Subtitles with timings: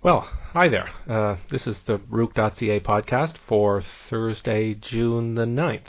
[0.00, 0.90] Well, hi there.
[1.08, 5.88] Uh, this is the ruk.ca podcast for Thursday, June the 9th.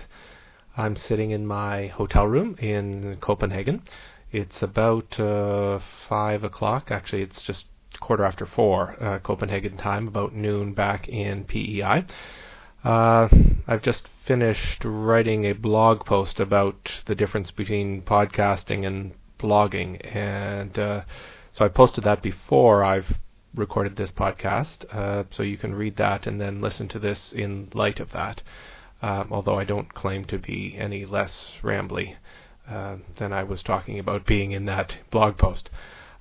[0.76, 3.84] I'm sitting in my hotel room in Copenhagen.
[4.32, 5.78] It's about uh,
[6.08, 6.90] 5 o'clock.
[6.90, 7.68] Actually, it's just
[8.00, 12.06] quarter after 4 uh, Copenhagen time, about noon back in PEI.
[12.84, 13.30] Uh,
[13.68, 20.80] I've just finished writing a blog post about the difference between podcasting and blogging, and
[20.80, 21.04] uh,
[21.52, 23.20] so I posted that before I've
[23.56, 27.70] recorded this podcast, uh, so you can read that and then listen to this in
[27.74, 28.42] light of that.
[29.02, 32.16] Um, although I don't claim to be any less rambly
[32.70, 35.70] uh, than I was talking about being in that blog post.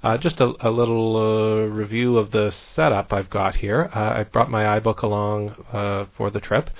[0.02, 3.91] Uh, just a, a little uh, review of the setup I've got here.
[3.95, 6.70] Uh, I brought my iBook along uh, for the trip,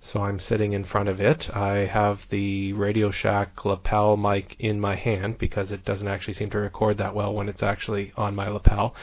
[0.00, 1.54] so I'm sitting in front of it.
[1.54, 6.50] I have the Radio Shack lapel mic in my hand because it doesn't actually seem
[6.50, 8.94] to record that well when it's actually on my lapel.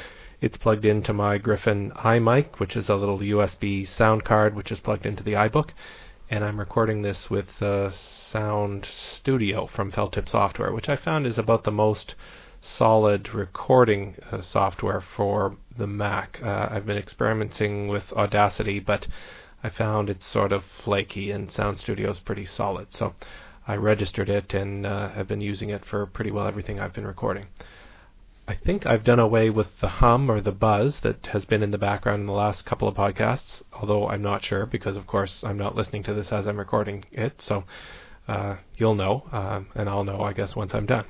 [0.41, 4.81] It's plugged into my Griffin iMic, which is a little USB sound card, which is
[4.81, 5.69] plugged into the iBook.
[6.29, 11.25] And I'm recording this with uh, Sound Studio from Felt Tip Software, which I found
[11.25, 12.15] is about the most
[12.59, 16.41] solid recording uh, software for the Mac.
[16.43, 19.07] Uh, I've been experimenting with Audacity, but
[19.63, 22.91] I found it's sort of flaky, and Sound Studio is pretty solid.
[22.91, 23.15] So
[23.65, 27.07] I registered it and uh, have been using it for pretty well everything I've been
[27.07, 27.45] recording.
[28.47, 31.71] I think I've done away with the hum or the buzz that has been in
[31.71, 35.43] the background in the last couple of podcasts, although I'm not sure because, of course,
[35.43, 37.41] I'm not listening to this as I'm recording it.
[37.41, 37.63] So
[38.27, 41.05] uh, you'll know, uh, and I'll know, I guess, once I'm done.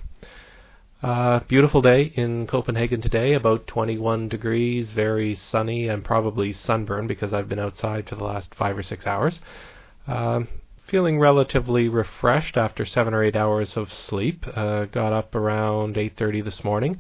[1.04, 7.34] Uh, beautiful day in Copenhagen today, about 21 degrees, very sunny, and probably sunburned because
[7.34, 9.42] I've been outside for the last five or six hours.
[10.08, 10.48] Um,
[10.86, 14.46] feeling relatively refreshed after seven or eight hours of sleep.
[14.56, 17.00] Uh, got up around 8:30 this morning.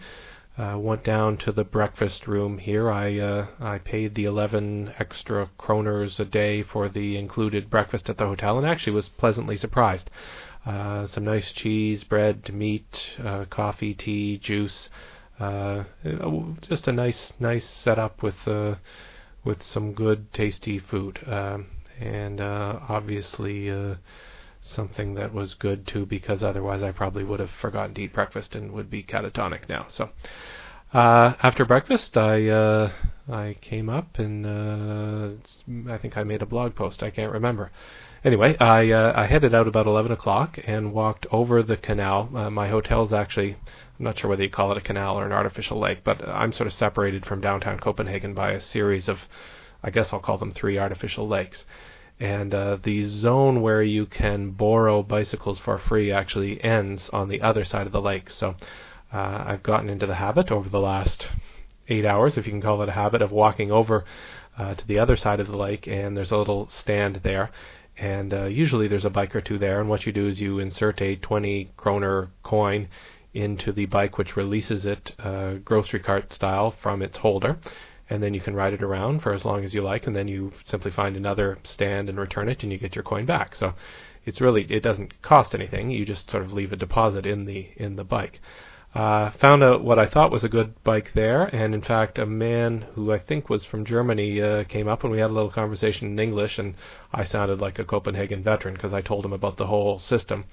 [0.58, 2.89] Uh, went down to the breakfast room here.
[2.89, 8.17] I uh, I paid the 11 extra kroners a day for the included breakfast at
[8.17, 10.09] the hotel, and actually was pleasantly surprised.
[10.66, 14.90] Uh, some nice cheese, bread, meat, uh, coffee, tea, juice.
[15.40, 15.84] Uh,
[16.62, 18.75] just a nice nice setup with uh,
[19.44, 21.19] with some good tasty food.
[21.28, 21.67] Um,
[22.00, 23.95] and uh, obviously uh,
[24.61, 28.56] something that was good too, because otherwise I probably would have forgotten to eat breakfast
[28.56, 29.85] and would be catatonic now.
[29.89, 30.09] So
[30.94, 32.91] uh, after breakfast, I uh,
[33.29, 37.03] I came up and uh, I think I made a blog post.
[37.03, 37.72] I can't remember.
[38.23, 42.29] Anyway, I uh, I headed out about 11 o'clock and walked over the canal.
[42.34, 43.57] Uh, my hotel's actually
[44.00, 46.53] I'm not sure whether you call it a canal or an artificial lake, but I'm
[46.53, 49.19] sort of separated from downtown Copenhagen by a series of
[49.85, 51.63] I guess I'll call them three artificial lakes.
[52.19, 57.41] And uh, the zone where you can borrow bicycles for free actually ends on the
[57.41, 58.31] other side of the lake.
[58.31, 58.56] So
[59.13, 61.28] uh, I've gotten into the habit over the last
[61.88, 64.06] eight hours, if you can call it a habit, of walking over
[64.57, 67.52] uh, to the other side of the lake, and there's a little stand there.
[67.96, 70.57] And uh, usually there's a bike or two there, and what you do is you
[70.57, 72.88] insert a 20 kroner coin
[73.35, 77.57] into the bike, which releases it uh, grocery cart style from its holder
[78.09, 80.27] and then you can ride it around for as long as you like, and then
[80.27, 83.55] you simply find another stand and return it, and you get your coin back.
[83.55, 83.73] So
[84.25, 85.91] it's really it doesn't cost anything.
[85.91, 88.39] You just sort of leave a deposit in the in the bike.
[88.95, 92.25] Uh, found out what I thought was a good bike there, and in fact, a
[92.25, 95.51] man who I think was from Germany uh, came up and we had a little
[95.51, 96.75] conversation in English, and
[97.11, 100.45] I sounded like a Copenhagen veteran because I told him about the whole system.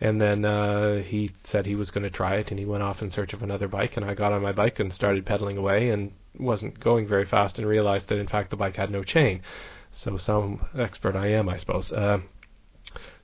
[0.00, 3.00] And then uh, he said he was going to try it, and he went off
[3.00, 3.96] in search of another bike.
[3.96, 7.58] And I got on my bike and started pedaling away, and wasn't going very fast,
[7.58, 9.40] and realized that in fact the bike had no chain.
[9.92, 11.90] So some expert I am, I suppose.
[11.90, 12.18] Uh,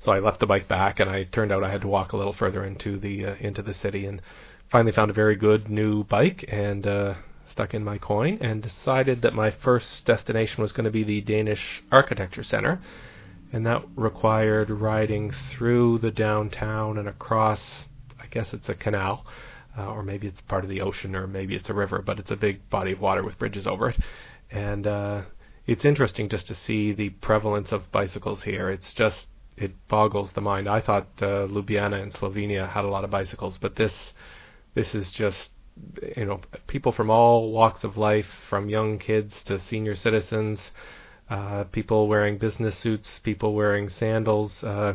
[0.01, 2.17] so I left the bike back, and I turned out I had to walk a
[2.17, 4.23] little further into the uh, into the city, and
[4.71, 7.15] finally found a very good new bike, and uh,
[7.47, 11.21] stuck in my coin, and decided that my first destination was going to be the
[11.21, 12.81] Danish Architecture Center
[13.53, 17.85] and that required riding through the downtown and across.
[18.19, 19.27] I guess it's a canal,
[19.77, 22.31] uh, or maybe it's part of the ocean, or maybe it's a river, but it's
[22.31, 23.99] a big body of water with bridges over it,
[24.51, 25.23] and uh,
[25.67, 28.71] it's interesting just to see the prevalence of bicycles here.
[28.71, 29.27] It's just
[29.57, 30.67] it boggles the mind.
[30.67, 34.15] I thought uh, Ljubljana in Slovenia had a lot of bicycles, but this
[34.75, 35.51] this is just
[36.17, 40.71] you know people from all walks of life, from young kids to senior citizens
[41.33, 44.63] uh, people wearing business suits, people wearing sandals.
[44.63, 44.95] Uh,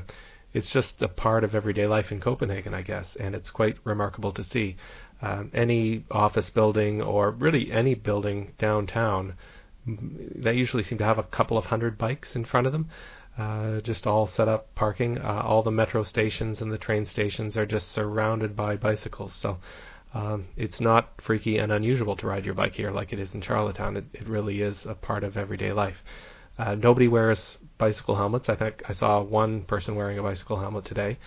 [0.54, 4.32] it's just a part of everyday life in Copenhagen, I guess, and it's quite remarkable
[4.34, 4.78] to see.
[5.20, 9.34] Um, any office building or really any building downtown,
[9.88, 12.88] they usually seem to have a couple of hundred bikes in front of them,
[13.36, 15.18] uh, just all set up parking.
[15.18, 19.34] Uh, all the metro stations and the train stations are just surrounded by bicycles.
[19.34, 19.58] So
[20.14, 23.42] Um, it's not freaky and unusual to ride your bike here like it is in
[23.42, 23.98] Charlottetown.
[23.98, 25.98] It, it really is a part of everyday life.
[26.58, 28.50] Uh, nobody wears bicycle helmets.
[28.50, 31.20] I think I saw one person wearing a bicycle helmet today.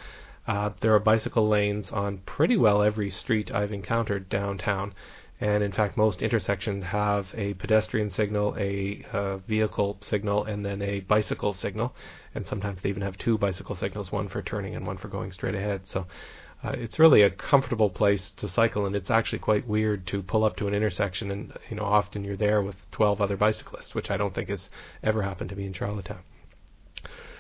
[0.47, 4.95] Uh, there are bicycle lanes on pretty well every street I've encountered downtown,
[5.41, 10.83] and in fact, most intersections have a pedestrian signal, a uh, vehicle signal, and then
[10.83, 11.95] a bicycle signal.
[12.35, 15.31] And sometimes they even have two bicycle signals, one for turning and one for going
[15.33, 15.83] straight ahead.
[15.85, 16.07] So
[16.63, 20.45] uh, it's really a comfortable place to cycle, and it's actually quite weird to pull
[20.45, 24.11] up to an intersection and you know often you're there with 12 other bicyclists, which
[24.11, 24.69] I don't think has
[25.03, 26.21] ever happened to me in Charlottetown.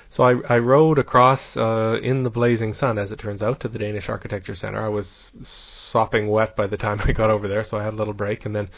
[0.08, 3.68] So I, I rode across uh, in the blazing sun, as it turns out, to
[3.68, 4.84] the Danish Architecture Center.
[4.84, 7.96] I was sopping wet by the time I got over there, so I had a
[7.96, 8.70] little break, and then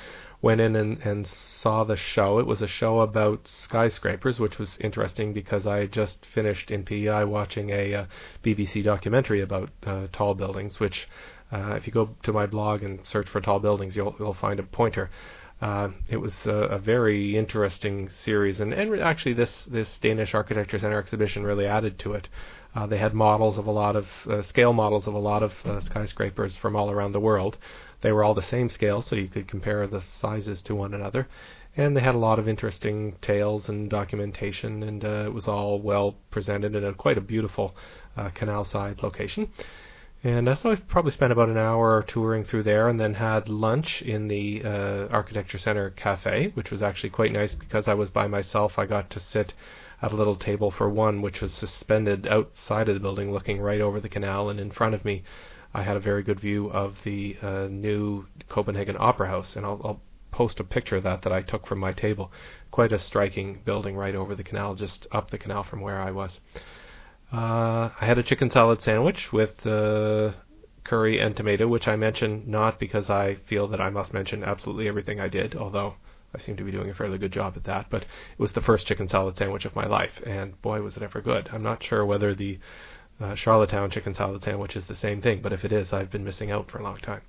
[0.42, 2.40] went in and, and saw the show.
[2.40, 6.82] It was a show about skyscrapers, which was interesting because I had just finished in
[6.82, 8.06] PEI watching a uh,
[8.42, 11.08] BBC documentary about uh, tall buildings, which
[11.52, 14.58] uh, if you go to my blog and search for tall buildings, you'll you'll find
[14.58, 15.10] a pointer.
[15.60, 20.76] Uh, it was a, a, very interesting series, and, and actually this this Danish Architecture
[20.76, 22.28] Center exhibition really added to it.
[22.74, 25.52] Uh, they had models of a lot of uh, scale models of a lot of
[25.64, 27.58] uh, skyscrapers from all around the world.
[28.00, 31.28] They were all the same scale, so you could compare the sizes to one another.
[31.76, 35.80] And they had a lot of interesting tales and documentation, and uh, it was all
[35.80, 37.74] well presented in a quite a beautiful
[38.16, 39.48] uh, canal side location.
[40.24, 43.48] And uh, so I probably spent about an hour touring through there and then had
[43.48, 48.10] lunch in the uh, Architecture Center Cafe, which was actually quite nice because I was
[48.10, 48.78] by myself.
[48.78, 49.52] I got to sit
[50.02, 53.80] at a little table for one, which was suspended outside of the building, looking right
[53.80, 54.50] over the canal.
[54.50, 55.22] And in front of me,
[55.72, 59.54] I had a very good view of the uh, new Copenhagen Opera House.
[59.54, 60.00] And I'll, I'll
[60.32, 62.32] post a picture of that that I took from my table.
[62.72, 66.10] Quite a striking building right over the canal, just up the canal from where I
[66.10, 66.40] was.
[67.32, 70.32] Uh, I had a chicken salad sandwich with uh,
[70.84, 74.88] curry and tomato, which I mention not because I feel that I must mention absolutely
[74.88, 75.94] everything I did, although
[76.34, 77.86] I seem to be doing a fairly good job at that.
[77.90, 81.02] But it was the first chicken salad sandwich of my life, and boy, was it
[81.02, 81.50] ever good.
[81.52, 82.58] I'm not sure whether the
[83.20, 86.24] uh, Charlottetown chicken salad sandwich is the same thing, but if it is, I've been
[86.24, 87.22] missing out for a long time.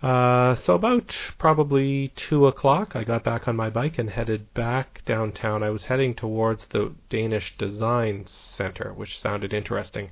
[0.00, 5.04] Uh, so about probably two o'clock, I got back on my bike and headed back
[5.04, 5.64] downtown.
[5.64, 10.10] I was heading towards the Danish Design Center, which sounded interesting.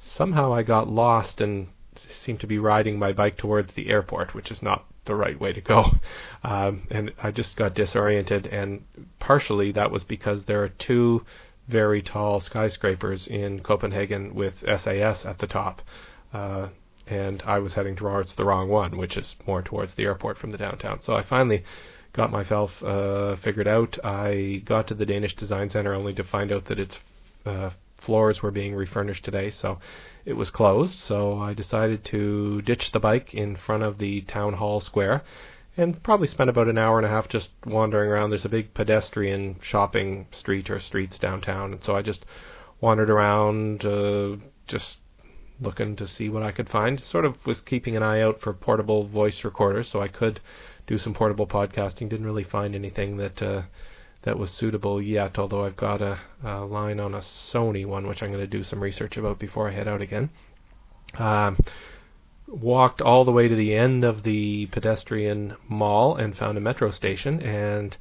[0.00, 4.50] Somehow I got lost and seemed to be riding my bike towards the airport, which
[4.50, 5.84] is not the right way to go.
[6.42, 8.84] Um, and I just got disoriented, and
[9.18, 11.26] partially that was because there are two
[11.68, 15.82] very tall skyscrapers in Copenhagen with SAS at the top.
[16.32, 16.68] Uh,
[17.06, 20.50] and I was heading towards the wrong one, which is more towards the airport from
[20.50, 21.02] the downtown.
[21.02, 21.64] So I finally
[22.12, 23.98] got myself uh, figured out.
[24.04, 26.96] I got to the Danish Design Center only to find out that its
[27.44, 29.78] uh, floors were being refurnished today, so
[30.24, 30.98] it was closed.
[30.98, 35.22] So I decided to ditch the bike in front of the town hall square
[35.76, 38.30] and probably spent about an hour and a half just wandering around.
[38.30, 42.26] There's a big pedestrian shopping street or streets downtown, and so I just
[42.80, 44.36] wandered around, uh,
[44.66, 44.98] just
[45.60, 46.98] looking to see what I could find.
[47.00, 50.40] Sort of was keeping an eye out for portable voice recorders so I could
[50.86, 52.08] do some portable podcasting.
[52.08, 53.62] Didn't really find anything that uh,
[54.22, 58.22] that was suitable yet, although I've got a, a line on a Sony one which
[58.22, 60.30] I'm going to do some research about before I head out again.
[61.18, 61.56] Um,
[62.46, 66.90] walked all the way to the end of the pedestrian mall and found a metro
[66.90, 67.96] station and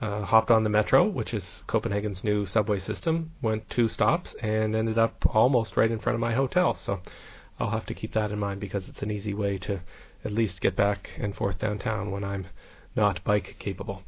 [0.00, 4.74] uh, hopped on the metro, which is Copenhagen's new subway system, went two stops, and
[4.74, 6.74] ended up almost right in front of my hotel.
[6.74, 7.00] So
[7.58, 9.80] I'll have to keep that in mind because it's an easy way to
[10.24, 12.46] at least get back and forth downtown when I'm
[12.94, 14.02] not bike capable.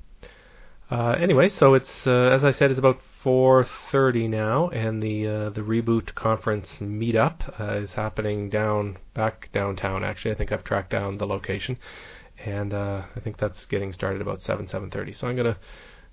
[0.90, 5.50] Uh, anyway, so it's uh, as I said, it's about 4:30 now, and the uh,
[5.50, 10.02] the reboot conference meetup uh, is happening down back downtown.
[10.02, 11.78] Actually, I think I've tracked down the location
[12.44, 15.12] and uh, I think that's getting started about seven seven thirty.
[15.12, 15.58] So I'm gonna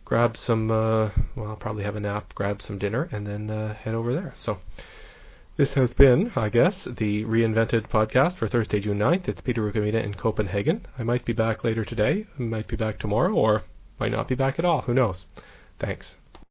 [0.05, 0.69] grab some.
[0.69, 4.13] Uh, well, I'll probably have a nap, grab some dinner, and then uh, head over
[4.13, 4.33] there.
[4.37, 4.59] So.
[5.57, 9.27] This has been, I guess, the reinvented podcast for Thursday, June 9th.
[9.27, 10.85] It's Peter Rukavina in Copenhagen.
[10.99, 13.63] I might be back later today, I might be back tomorrow, or
[13.99, 14.81] might not be back at all.
[14.81, 15.25] Who knows?
[15.79, 16.15] Thanks.